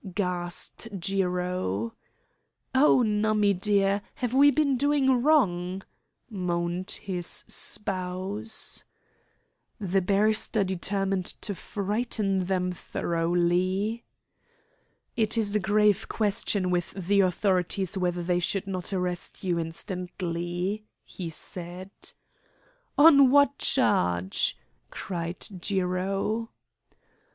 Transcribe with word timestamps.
gasped 0.15 0.87
Jiro. 0.99 1.93
"Oh, 2.73 3.03
Nummie 3.03 3.53
dear, 3.53 4.01
have 4.15 4.33
we 4.33 4.49
been 4.49 4.75
doing 4.75 5.21
wrong?" 5.21 5.83
moaned 6.27 6.89
his 7.03 7.27
spouse. 7.47 8.83
The 9.79 10.01
barrister 10.01 10.63
determined 10.63 11.27
to 11.43 11.53
frighten 11.53 12.45
them 12.45 12.71
thoroughly. 12.71 14.03
"It 15.15 15.37
is 15.37 15.53
a 15.53 15.59
grave 15.59 16.07
question 16.09 16.71
with 16.71 16.93
the 16.93 17.19
authorities 17.19 17.95
whether 17.95 18.23
they 18.23 18.39
should 18.39 18.65
not 18.65 18.91
arrest 18.91 19.43
you 19.43 19.59
instantly," 19.59 20.83
he 21.03 21.29
said. 21.29 21.91
"On 22.97 23.29
what 23.29 23.59
charge?" 23.59 24.57
cried 24.89 25.45
Jiro. 25.59 26.49